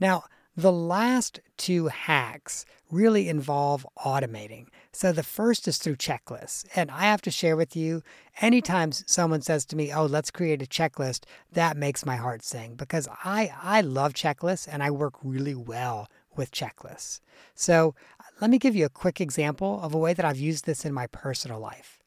Now, 0.00 0.24
the 0.56 0.72
last 0.72 1.40
two 1.56 1.88
hacks 1.88 2.64
really 2.90 3.28
involve 3.28 3.86
automating. 3.98 4.68
So 4.92 5.10
the 5.10 5.24
first 5.24 5.66
is 5.66 5.78
through 5.78 5.96
checklists. 5.96 6.64
And 6.76 6.90
I 6.90 7.02
have 7.02 7.22
to 7.22 7.30
share 7.30 7.56
with 7.56 7.74
you, 7.74 8.02
anytime 8.40 8.92
someone 8.92 9.42
says 9.42 9.64
to 9.66 9.76
me, 9.76 9.92
oh, 9.92 10.06
let's 10.06 10.30
create 10.30 10.62
a 10.62 10.66
checklist, 10.66 11.24
that 11.52 11.76
makes 11.76 12.06
my 12.06 12.16
heart 12.16 12.44
sing 12.44 12.76
because 12.76 13.08
I, 13.24 13.52
I 13.60 13.80
love 13.80 14.12
checklists 14.12 14.68
and 14.70 14.82
I 14.82 14.90
work 14.90 15.14
really 15.24 15.54
well 15.56 16.08
with 16.36 16.52
checklists. 16.52 17.20
So 17.54 17.94
uh, 18.20 18.24
let 18.40 18.50
me 18.50 18.58
give 18.58 18.76
you 18.76 18.84
a 18.84 18.90
quick 18.90 19.20
example 19.20 19.80
of 19.82 19.94
a 19.94 19.98
way 19.98 20.14
that 20.14 20.24
I've 20.24 20.38
used 20.38 20.66
this 20.66 20.84
in 20.84 20.92
my 20.92 21.08
personal 21.08 21.58
life. 21.58 22.00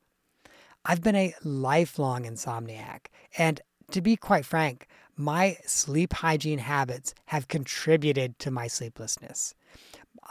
I've 0.85 1.03
been 1.03 1.15
a 1.15 1.33
lifelong 1.43 2.23
insomniac. 2.23 3.07
And 3.37 3.59
to 3.91 4.01
be 4.01 4.15
quite 4.15 4.45
frank, 4.45 4.87
my 5.17 5.57
sleep 5.65 6.13
hygiene 6.13 6.59
habits 6.59 7.15
have 7.25 7.47
contributed 7.47 8.37
to 8.39 8.51
my 8.51 8.67
sleeplessness. 8.67 9.55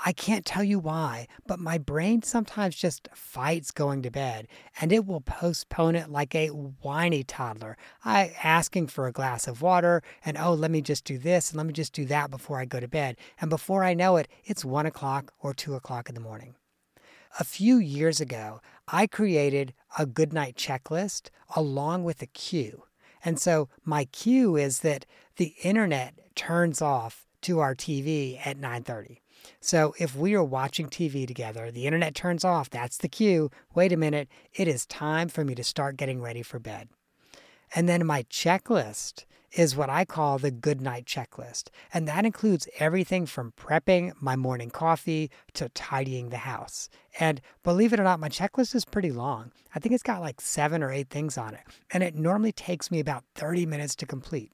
I 0.04 0.12
can't 0.12 0.44
tell 0.44 0.62
you 0.62 0.78
why, 0.78 1.26
but 1.46 1.58
my 1.58 1.78
brain 1.78 2.22
sometimes 2.22 2.76
just 2.76 3.08
fights 3.14 3.70
going 3.70 4.02
to 4.02 4.10
bed 4.10 4.46
and 4.80 4.92
it 4.92 5.06
will 5.06 5.22
postpone 5.22 5.96
it 5.96 6.10
like 6.10 6.34
a 6.34 6.48
whiny 6.48 7.24
toddler. 7.24 7.76
I 8.04 8.34
asking 8.42 8.88
for 8.88 9.06
a 9.06 9.12
glass 9.12 9.48
of 9.48 9.62
water 9.62 10.02
and 10.24 10.36
oh, 10.36 10.52
let 10.52 10.70
me 10.70 10.82
just 10.82 11.04
do 11.04 11.18
this 11.18 11.50
and 11.50 11.56
let 11.56 11.66
me 11.66 11.72
just 11.72 11.92
do 11.92 12.04
that 12.06 12.30
before 12.30 12.60
I 12.60 12.64
go 12.66 12.78
to 12.78 12.88
bed. 12.88 13.16
And 13.40 13.48
before 13.48 13.84
I 13.84 13.94
know 13.94 14.16
it, 14.16 14.28
it's 14.44 14.64
one 14.64 14.86
o'clock 14.86 15.32
or 15.40 15.54
two 15.54 15.74
o'clock 15.74 16.08
in 16.08 16.14
the 16.14 16.20
morning. 16.20 16.54
A 17.40 17.44
few 17.44 17.78
years 17.78 18.20
ago, 18.20 18.60
I 18.88 19.06
created 19.06 19.74
a 19.98 20.06
good 20.06 20.32
night 20.32 20.56
checklist 20.56 21.30
along 21.54 22.04
with 22.04 22.22
a 22.22 22.26
cue. 22.26 22.85
And 23.26 23.40
so 23.40 23.68
my 23.84 24.04
cue 24.04 24.54
is 24.54 24.78
that 24.80 25.04
the 25.34 25.56
internet 25.64 26.14
turns 26.36 26.80
off 26.80 27.26
to 27.40 27.58
our 27.58 27.74
TV 27.74 28.40
at 28.46 28.56
9:30. 28.56 29.20
So 29.60 29.94
if 29.98 30.14
we 30.14 30.34
are 30.34 30.44
watching 30.44 30.88
TV 30.88 31.26
together, 31.26 31.72
the 31.72 31.86
internet 31.86 32.14
turns 32.14 32.44
off, 32.44 32.70
that's 32.70 32.98
the 32.98 33.08
cue. 33.08 33.50
Wait 33.74 33.92
a 33.92 33.96
minute, 33.96 34.28
it 34.54 34.68
is 34.68 34.86
time 34.86 35.28
for 35.28 35.44
me 35.44 35.56
to 35.56 35.64
start 35.64 35.96
getting 35.96 36.20
ready 36.22 36.42
for 36.42 36.60
bed. 36.60 36.88
And 37.76 37.86
then 37.88 38.06
my 38.06 38.22
checklist 38.24 39.26
is 39.52 39.76
what 39.76 39.90
I 39.90 40.06
call 40.06 40.38
the 40.38 40.50
good 40.50 40.80
night 40.80 41.04
checklist. 41.04 41.68
And 41.92 42.08
that 42.08 42.24
includes 42.24 42.68
everything 42.78 43.26
from 43.26 43.52
prepping 43.52 44.12
my 44.18 44.34
morning 44.34 44.70
coffee 44.70 45.30
to 45.54 45.68
tidying 45.68 46.30
the 46.30 46.38
house. 46.38 46.88
And 47.20 47.40
believe 47.62 47.92
it 47.92 48.00
or 48.00 48.04
not, 48.04 48.18
my 48.18 48.30
checklist 48.30 48.74
is 48.74 48.86
pretty 48.86 49.12
long. 49.12 49.52
I 49.74 49.78
think 49.78 49.94
it's 49.94 50.02
got 50.02 50.22
like 50.22 50.40
seven 50.40 50.82
or 50.82 50.90
eight 50.90 51.10
things 51.10 51.36
on 51.36 51.52
it. 51.52 51.60
And 51.90 52.02
it 52.02 52.14
normally 52.14 52.52
takes 52.52 52.90
me 52.90 52.98
about 52.98 53.24
30 53.34 53.66
minutes 53.66 53.94
to 53.96 54.06
complete. 54.06 54.52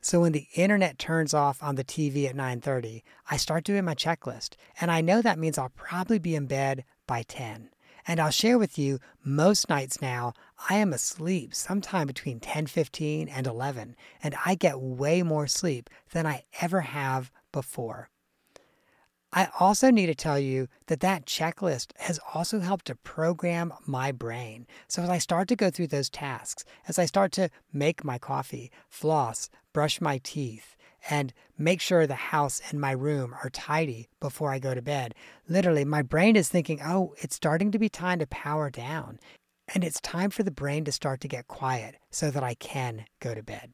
So 0.00 0.20
when 0.20 0.32
the 0.32 0.48
internet 0.54 0.98
turns 0.98 1.34
off 1.34 1.62
on 1.62 1.76
the 1.76 1.84
TV 1.84 2.28
at 2.28 2.36
9:30, 2.36 3.02
I 3.30 3.36
start 3.36 3.64
doing 3.64 3.84
my 3.84 3.94
checklist, 3.94 4.54
and 4.80 4.90
I 4.90 5.00
know 5.00 5.22
that 5.22 5.38
means 5.38 5.58
I'll 5.58 5.70
probably 5.70 6.18
be 6.18 6.36
in 6.36 6.46
bed 6.46 6.84
by 7.06 7.22
10. 7.22 7.70
And 8.06 8.20
I'll 8.20 8.30
share 8.30 8.58
with 8.58 8.78
you 8.78 9.00
most 9.24 9.68
nights 9.68 10.00
now 10.00 10.32
I 10.68 10.76
am 10.76 10.92
asleep 10.92 11.54
sometime 11.54 12.06
between 12.06 12.40
10:15 12.40 13.28
and 13.28 13.46
11 13.46 13.94
and 14.22 14.34
I 14.44 14.54
get 14.54 14.80
way 14.80 15.22
more 15.22 15.46
sleep 15.46 15.90
than 16.12 16.26
I 16.26 16.44
ever 16.60 16.80
have 16.80 17.30
before. 17.52 18.10
I 19.32 19.48
also 19.60 19.90
need 19.90 20.06
to 20.06 20.14
tell 20.14 20.38
you 20.38 20.68
that 20.86 21.00
that 21.00 21.26
checklist 21.26 21.92
has 21.98 22.18
also 22.32 22.60
helped 22.60 22.86
to 22.86 22.94
program 22.94 23.72
my 23.84 24.10
brain. 24.10 24.66
So 24.88 25.02
as 25.02 25.10
I 25.10 25.18
start 25.18 25.48
to 25.48 25.56
go 25.56 25.70
through 25.70 25.88
those 25.88 26.08
tasks, 26.08 26.64
as 26.88 26.98
I 26.98 27.04
start 27.04 27.32
to 27.32 27.50
make 27.72 28.02
my 28.02 28.18
coffee, 28.18 28.70
floss, 28.88 29.50
brush 29.74 30.00
my 30.00 30.18
teeth, 30.24 30.74
and 31.10 31.34
make 31.58 31.80
sure 31.80 32.06
the 32.06 32.14
house 32.14 32.62
and 32.70 32.80
my 32.80 32.92
room 32.92 33.34
are 33.42 33.50
tidy 33.50 34.08
before 34.20 34.52
I 34.52 34.58
go 34.58 34.74
to 34.74 34.82
bed. 34.82 35.14
Literally, 35.48 35.84
my 35.84 36.02
brain 36.02 36.34
is 36.34 36.48
thinking, 36.48 36.80
oh, 36.82 37.14
it's 37.18 37.36
starting 37.36 37.70
to 37.72 37.78
be 37.78 37.88
time 37.88 38.20
to 38.20 38.26
power 38.26 38.70
down. 38.70 39.18
And 39.74 39.82
it's 39.82 40.00
time 40.00 40.30
for 40.30 40.42
the 40.42 40.50
brain 40.50 40.84
to 40.84 40.92
start 40.92 41.20
to 41.22 41.28
get 41.28 41.48
quiet 41.48 41.96
so 42.10 42.30
that 42.30 42.44
I 42.44 42.54
can 42.54 43.06
go 43.20 43.34
to 43.34 43.42
bed. 43.42 43.72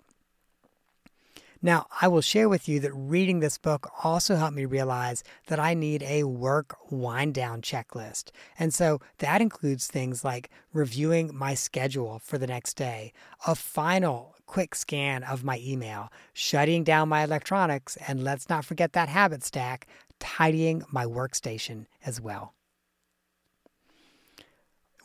Now, 1.64 1.86
I 2.00 2.08
will 2.08 2.22
share 2.22 2.48
with 2.48 2.68
you 2.68 2.80
that 2.80 2.92
reading 2.92 3.38
this 3.38 3.56
book 3.56 3.88
also 4.02 4.34
helped 4.34 4.56
me 4.56 4.64
realize 4.64 5.22
that 5.46 5.60
I 5.60 5.74
need 5.74 6.02
a 6.02 6.24
work 6.24 6.76
wind 6.90 7.34
down 7.34 7.62
checklist. 7.62 8.32
And 8.58 8.74
so 8.74 9.00
that 9.18 9.40
includes 9.40 9.86
things 9.86 10.24
like 10.24 10.50
reviewing 10.72 11.30
my 11.32 11.54
schedule 11.54 12.18
for 12.18 12.36
the 12.36 12.48
next 12.48 12.74
day, 12.74 13.12
a 13.46 13.54
final 13.54 14.34
quick 14.46 14.74
scan 14.74 15.22
of 15.22 15.44
my 15.44 15.60
email, 15.64 16.10
shutting 16.32 16.82
down 16.82 17.08
my 17.08 17.22
electronics, 17.22 17.96
and 18.08 18.24
let's 18.24 18.48
not 18.48 18.64
forget 18.64 18.92
that 18.94 19.08
habit 19.08 19.44
stack, 19.44 19.86
tidying 20.18 20.82
my 20.90 21.04
workstation 21.04 21.86
as 22.04 22.20
well. 22.20 22.54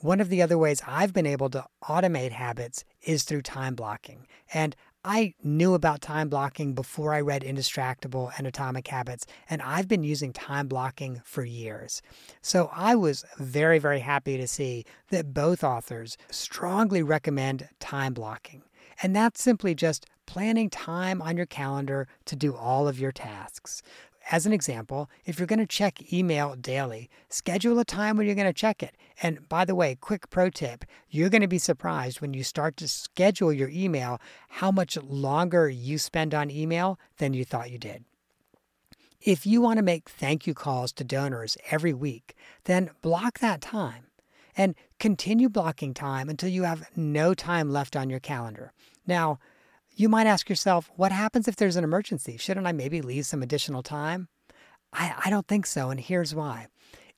One 0.02 0.22
of 0.22 0.30
the 0.30 0.44
other 0.44 0.60
ways 0.60 0.84
I've 0.86 1.12
been 1.12 1.26
able 1.26 1.50
to 1.50 1.66
automate 1.84 2.32
habits 2.32 2.86
is 3.02 3.24
through 3.24 3.42
time 3.42 3.74
blocking. 3.74 4.28
And 4.54 4.76
I 5.04 5.34
knew 5.42 5.74
about 5.74 6.02
time 6.02 6.30
blocking 6.30 6.74
before 6.74 7.14
I 7.14 7.22
read 7.22 7.42
Indistractable 7.42 8.32
and 8.38 8.46
Atomic 8.46 8.88
Habits, 8.90 9.26
and 9.50 9.62
I've 9.62 9.88
been 9.88 10.04
using 10.04 10.34
time 10.34 10.68
blocking 10.68 11.22
for 11.24 11.44
years. 11.44 12.02
So 12.42 12.70
I 12.74 12.94
was 12.94 13.26
very, 13.40 13.80
very 13.80 14.02
happy 14.02 14.38
to 14.38 14.48
see 14.48 14.86
that 15.10 15.34
both 15.34 15.64
authors 15.64 16.18
strongly 16.30 17.02
recommend 17.02 17.70
time 17.80 18.14
blocking. 18.14 18.64
And 19.02 19.16
that's 19.16 19.42
simply 19.42 19.74
just 19.74 20.06
planning 20.28 20.70
time 20.70 21.22
on 21.22 21.38
your 21.38 21.46
calendar 21.46 22.08
to 22.26 22.36
do 22.36 22.56
all 22.56 22.88
of 22.88 23.00
your 23.00 23.12
tasks. 23.12 23.82
As 24.30 24.46
an 24.46 24.52
example, 24.52 25.10
if 25.26 25.40
you're 25.40 25.48
going 25.48 25.60
to 25.60 25.66
check 25.66 26.12
email 26.12 26.56
daily, 26.56 27.10
schedule 27.30 27.80
a 27.80 27.86
time 27.86 28.18
when 28.18 28.26
you're 28.26 28.36
going 28.36 28.46
to 28.46 28.54
check 28.54 28.84
it. 28.84 28.96
And 29.24 29.48
by 29.48 29.64
the 29.64 29.76
way, 29.76 29.96
quick 29.96 30.30
pro 30.30 30.50
tip 30.50 30.84
you're 31.10 31.30
going 31.30 31.42
to 31.42 31.48
be 31.48 31.58
surprised 31.58 32.20
when 32.20 32.34
you 32.34 32.44
start 32.44 32.76
to 32.78 32.88
schedule 32.90 33.54
your 33.54 33.70
email 33.70 34.20
how 34.50 34.70
much 34.70 34.98
longer 34.98 35.70
you 35.70 35.98
spend 35.98 36.34
on 36.34 36.52
email 36.52 37.00
than 37.20 37.34
you 37.34 37.46
thought 37.46 37.72
you 37.72 37.78
did. 37.78 38.04
If 39.22 39.46
you 39.46 39.62
want 39.62 39.78
to 39.78 39.84
make 39.84 40.10
thank 40.10 40.46
you 40.46 40.54
calls 40.54 40.92
to 40.94 41.04
donors 41.04 41.58
every 41.72 41.94
week, 41.94 42.36
then 42.66 42.92
block 43.02 43.40
that 43.40 43.62
time 43.62 44.08
and 44.58 44.76
continue 45.00 45.48
blocking 45.48 45.94
time 45.94 46.28
until 46.28 46.50
you 46.50 46.64
have 46.64 46.90
no 46.98 47.34
time 47.34 47.72
left 47.72 47.96
on 47.96 48.10
your 48.10 48.20
calendar. 48.20 48.74
Now, 49.06 49.40
you 49.98 50.10
might 50.10 50.28
ask 50.28 50.48
yourself, 50.48 50.92
what 50.96 51.12
happens 51.12 51.48
if 51.48 51.56
there's 51.56 51.76
an 51.76 51.84
emergency? 51.84 52.38
Shouldn't 52.38 52.68
I 52.68 52.72
maybe 52.72 53.02
leave 53.02 53.26
some 53.26 53.42
additional 53.42 53.82
time? 53.82 54.28
I, 54.94 55.14
I 55.26 55.30
don't 55.32 55.48
think 55.48 55.66
so, 55.66 55.90
and 55.90 56.00
here's 56.00 56.36
why. 56.36 56.68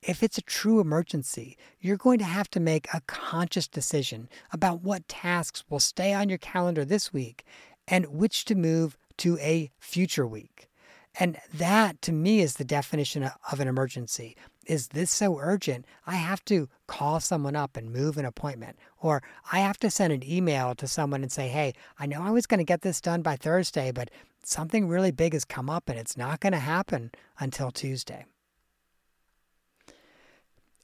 If 0.01 0.23
it's 0.23 0.37
a 0.37 0.43
true 0.43 0.79
emergency, 0.79 1.57
you're 1.81 1.97
going 1.97 2.19
to 2.19 2.25
have 2.25 2.49
to 2.51 2.59
make 2.61 2.87
a 2.93 3.01
conscious 3.01 3.67
decision 3.67 4.29
about 4.53 4.81
what 4.81 5.09
tasks 5.09 5.65
will 5.69 5.79
stay 5.79 6.13
on 6.13 6.29
your 6.29 6.37
calendar 6.37 6.85
this 6.85 7.11
week 7.11 7.43
and 7.85 8.07
which 8.07 8.45
to 8.45 8.55
move 8.55 8.97
to 9.17 9.37
a 9.39 9.71
future 9.77 10.25
week. 10.25 10.69
And 11.19 11.37
that, 11.53 12.01
to 12.03 12.13
me, 12.13 12.39
is 12.39 12.55
the 12.55 12.63
definition 12.63 13.29
of 13.51 13.59
an 13.59 13.67
emergency 13.67 14.37
is 14.69 14.89
this 14.89 15.09
so 15.09 15.39
urgent? 15.39 15.85
I 16.05 16.15
have 16.15 16.45
to 16.45 16.69
call 16.85 17.19
someone 17.19 17.55
up 17.55 17.75
and 17.75 17.91
move 17.91 18.17
an 18.17 18.25
appointment. 18.25 18.77
Or 19.01 19.23
I 19.51 19.59
have 19.59 19.79
to 19.79 19.89
send 19.89 20.13
an 20.13 20.23
email 20.23 20.75
to 20.75 20.87
someone 20.87 21.23
and 21.23 21.31
say, 21.31 21.47
hey, 21.47 21.73
I 21.97 22.05
know 22.05 22.21
I 22.21 22.29
was 22.29 22.45
going 22.45 22.59
to 22.59 22.63
get 22.63 22.81
this 22.81 23.01
done 23.01 23.23
by 23.23 23.35
Thursday, 23.35 23.91
but 23.91 24.11
something 24.43 24.87
really 24.87 25.11
big 25.11 25.33
has 25.33 25.43
come 25.43 25.71
up 25.71 25.89
and 25.89 25.97
it's 25.97 26.15
not 26.15 26.39
going 26.39 26.53
to 26.53 26.59
happen 26.59 27.11
until 27.39 27.71
Tuesday. 27.71 28.25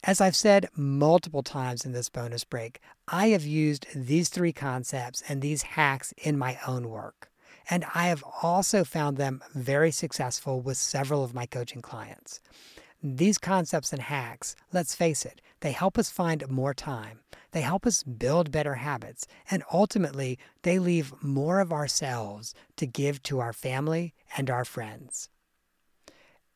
As 0.04 0.20
I've 0.20 0.36
said 0.36 0.68
multiple 0.76 1.44
times 1.44 1.86
in 1.86 1.92
this 1.92 2.10
bonus 2.10 2.44
break, 2.44 2.80
I 3.08 3.28
have 3.30 3.46
used 3.46 3.86
these 3.94 4.30
three 4.30 4.54
concepts 4.54 5.22
and 5.30 5.42
these 5.42 5.62
hacks 5.62 6.12
in 6.18 6.40
my 6.40 6.58
own 6.68 6.90
work. 6.90 7.30
And 7.70 7.86
I 7.94 8.08
have 8.08 8.24
also 8.42 8.84
found 8.84 9.18
them 9.18 9.44
very 9.54 9.92
successful 9.92 10.60
with 10.60 10.78
several 10.78 11.24
of 11.24 11.36
my 11.36 11.46
coaching 11.46 11.82
clients. 11.82 12.40
These 13.08 13.38
concepts 13.38 13.94
and 13.94 14.02
hacks, 14.02 14.56
let's 14.74 14.96
face 14.96 15.28
it, 15.28 15.40
they 15.60 15.74
help 15.74 16.00
us 16.00 16.10
find 16.10 16.50
more 16.50 16.74
time. 16.74 17.20
They 17.52 17.62
help 17.62 17.86
us 17.86 18.02
build 18.02 18.52
better 18.52 18.76
habits. 18.76 19.28
And 19.52 19.62
ultimately, 19.72 20.40
they 20.64 20.80
leave 20.80 21.14
more 21.22 21.60
of 21.60 21.72
ourselves 21.72 22.56
to 22.78 22.88
give 22.88 23.22
to 23.24 23.40
our 23.40 23.54
family 23.54 24.16
and 24.36 24.50
our 24.50 24.66
friends. 24.66 25.30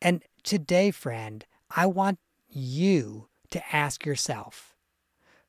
And 0.01 0.23
today, 0.41 0.89
friend, 0.89 1.45
I 1.69 1.85
want 1.85 2.17
you 2.49 3.27
to 3.51 3.75
ask 3.75 4.03
yourself 4.03 4.75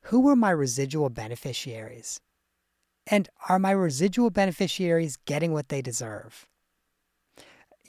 who 0.04 0.28
are 0.28 0.36
my 0.36 0.50
residual 0.50 1.08
beneficiaries? 1.08 2.20
And 3.06 3.30
are 3.48 3.58
my 3.58 3.70
residual 3.70 4.28
beneficiaries 4.28 5.16
getting 5.16 5.54
what 5.54 5.70
they 5.70 5.80
deserve? 5.80 6.46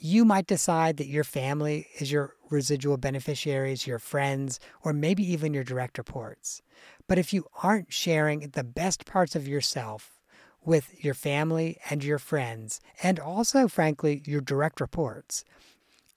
You 0.04 0.24
might 0.24 0.48
decide 0.48 0.96
that 0.96 1.06
your 1.06 1.22
family 1.22 1.86
is 2.00 2.10
your 2.10 2.34
residual 2.50 2.96
beneficiaries, 2.96 3.86
your 3.86 4.00
friends, 4.00 4.58
or 4.82 4.92
maybe 4.92 5.22
even 5.32 5.54
your 5.54 5.62
direct 5.62 5.96
reports. 5.96 6.60
But 7.06 7.18
if 7.18 7.32
you 7.32 7.46
aren't 7.62 7.92
sharing 7.92 8.40
the 8.50 8.64
best 8.64 9.06
parts 9.06 9.36
of 9.36 9.46
yourself 9.46 10.18
with 10.64 11.04
your 11.04 11.14
family 11.14 11.78
and 11.88 12.02
your 12.02 12.18
friends, 12.18 12.80
and 13.00 13.20
also, 13.20 13.68
frankly, 13.68 14.22
your 14.26 14.40
direct 14.40 14.80
reports, 14.80 15.44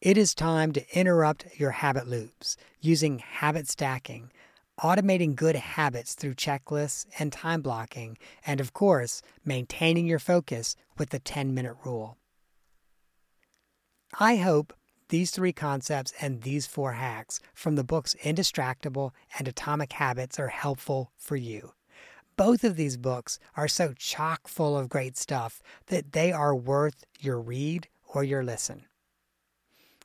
it 0.02 0.17
is 0.17 0.34
time 0.34 0.71
to 0.71 0.98
interrupt 1.00 1.60
your 1.60 1.71
habit 1.71 2.08
loops 2.08 2.58
using 2.82 3.19
habit 3.19 3.67
stacking, 3.67 4.32
automating 4.80 5.36
good 5.36 5.56
habits 5.56 6.15
through 6.15 6.34
checklists 6.34 7.06
and 7.19 7.32
time 7.32 7.62
blocking, 7.62 8.17
and 8.48 8.60
of 8.60 8.74
course, 8.74 9.21
maintaining 9.45 10.08
your 10.08 10.19
focus 10.19 10.76
with 10.98 11.12
the 11.12 11.19
10 11.19 11.54
minute 11.54 11.76
rule. 11.86 12.17
I 14.19 14.38
hope 14.38 14.73
these 15.10 15.32
three 15.32 15.51
concepts 15.51 16.13
and 16.21 16.41
these 16.41 16.65
four 16.65 16.93
hacks 16.93 17.41
from 17.54 17.75
the 17.75 17.84
books 17.84 18.15
Indistractable 18.23 19.12
and 19.38 19.45
Atomic 19.45 19.91
Habits 19.91 20.39
are 20.39 20.47
helpful 20.47 21.12
for 21.17 21.36
you. 21.36 21.73
Both 22.38 22.63
of 22.63 22.78
these 22.78 22.95
books 22.95 23.39
are 23.58 23.67
so 23.67 23.93
chock 23.93 24.47
full 24.47 24.78
of 24.78 24.88
great 24.88 25.17
stuff 25.17 25.62
that 25.88 26.13
they 26.13 26.32
are 26.32 26.56
worth 26.56 27.04
your 27.19 27.41
read 27.41 27.89
or 28.13 28.23
your 28.23 28.41
listen. 28.41 28.86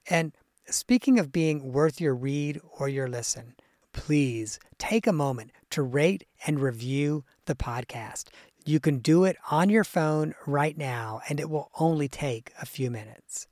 And 0.09 0.33
speaking 0.66 1.20
of 1.20 1.31
being 1.31 1.73
worth 1.73 2.01
your 2.01 2.14
read 2.14 2.61
or 2.79 2.88
your 2.88 3.09
listen, 3.09 3.55
please 3.92 4.59
take 4.77 5.07
a 5.07 5.12
moment 5.12 5.53
to 5.70 5.83
rate 5.83 6.27
and 6.46 6.59
review 6.59 7.25
the 7.46 7.55
podcast. 7.55 8.25
You 8.64 8.81
can 8.81 8.99
do 8.99 9.25
it 9.25 9.37
on 9.53 9.70
your 9.70 9.85
phone 9.85 10.35
right 10.46 10.77
now, 10.77 11.20
and 11.29 11.38
it 11.38 11.49
will 11.49 11.70
only 11.79 12.09
take 12.09 12.53
a 12.61 12.66
few 12.66 12.90
minutes. 12.90 13.46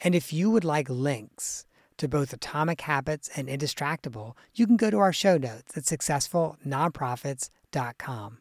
And 0.00 0.14
if 0.14 0.32
you 0.32 0.50
would 0.50 0.64
like 0.64 0.88
links 0.88 1.66
to 1.98 2.08
both 2.08 2.32
Atomic 2.32 2.80
Habits 2.82 3.28
and 3.36 3.48
Indistractable, 3.48 4.34
you 4.54 4.64
can 4.66 4.76
go 4.76 4.90
to 4.90 4.98
our 4.98 5.12
show 5.12 5.38
notes 5.38 5.76
at 5.76 5.84
successfulnonprofits.com. 5.84 8.38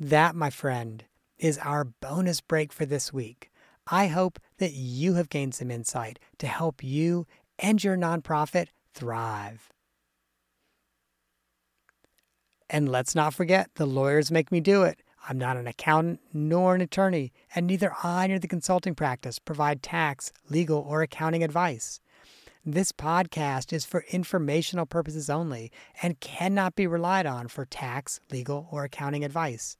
That, 0.00 0.36
my 0.36 0.50
friend, 0.50 1.04
is 1.38 1.58
our 1.58 1.84
bonus 1.84 2.40
break 2.40 2.72
for 2.72 2.86
this 2.86 3.12
week. 3.12 3.50
I 3.90 4.08
hope 4.08 4.38
that 4.58 4.72
you 4.72 5.14
have 5.14 5.28
gained 5.28 5.54
some 5.54 5.70
insight 5.70 6.18
to 6.38 6.46
help 6.46 6.84
you 6.84 7.26
and 7.58 7.82
your 7.82 7.96
nonprofit 7.96 8.68
thrive. 8.94 9.70
And 12.70 12.88
let's 12.88 13.14
not 13.14 13.34
forget 13.34 13.70
the 13.74 13.86
lawyers 13.86 14.30
make 14.30 14.52
me 14.52 14.60
do 14.60 14.82
it. 14.82 15.02
I'm 15.28 15.36
not 15.36 15.58
an 15.58 15.66
accountant 15.66 16.20
nor 16.32 16.74
an 16.74 16.80
attorney, 16.80 17.32
and 17.54 17.66
neither 17.66 17.92
I 18.02 18.26
nor 18.28 18.38
the 18.38 18.48
consulting 18.48 18.94
practice 18.94 19.38
provide 19.38 19.82
tax, 19.82 20.32
legal, 20.48 20.78
or 20.78 21.02
accounting 21.02 21.44
advice. 21.44 22.00
This 22.64 22.92
podcast 22.92 23.72
is 23.72 23.84
for 23.84 24.06
informational 24.10 24.86
purposes 24.86 25.28
only 25.28 25.70
and 26.02 26.18
cannot 26.20 26.76
be 26.76 26.86
relied 26.86 27.26
on 27.26 27.48
for 27.48 27.66
tax, 27.66 28.20
legal, 28.30 28.68
or 28.70 28.84
accounting 28.84 29.22
advice. 29.22 29.76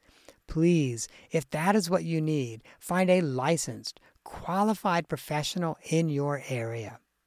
Please, 0.49 1.09
if 1.31 1.49
that 1.51 1.75
is 1.75 1.89
what 1.89 2.05
you 2.05 2.21
need, 2.21 2.63
find 2.79 3.09
a 3.09 3.23
licensed, 3.23 4.01
qualified 4.25 5.09
professional 5.09 5.79
in 5.91 6.11
your 6.11 6.43
area. 6.51 6.99